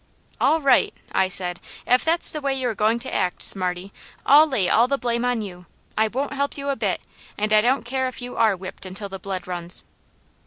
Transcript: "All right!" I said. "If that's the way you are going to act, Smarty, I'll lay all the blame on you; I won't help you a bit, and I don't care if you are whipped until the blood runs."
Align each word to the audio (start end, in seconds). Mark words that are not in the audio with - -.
"All 0.39 0.61
right!" 0.61 0.95
I 1.11 1.27
said. 1.27 1.59
"If 1.85 2.03
that's 2.03 2.31
the 2.31 2.41
way 2.41 2.55
you 2.55 2.67
are 2.69 2.73
going 2.73 2.97
to 3.01 3.13
act, 3.13 3.43
Smarty, 3.43 3.93
I'll 4.25 4.47
lay 4.47 4.67
all 4.67 4.87
the 4.87 4.97
blame 4.97 5.23
on 5.23 5.43
you; 5.43 5.67
I 5.95 6.07
won't 6.07 6.33
help 6.33 6.57
you 6.57 6.69
a 6.69 6.75
bit, 6.75 7.01
and 7.37 7.53
I 7.53 7.61
don't 7.61 7.85
care 7.85 8.07
if 8.07 8.19
you 8.19 8.35
are 8.35 8.55
whipped 8.55 8.87
until 8.87 9.09
the 9.09 9.19
blood 9.19 9.45
runs." 9.45 9.85